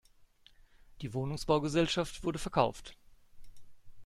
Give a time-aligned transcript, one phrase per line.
[1.01, 2.97] Die Wohnungsbaugesellschaft wurde verkauft.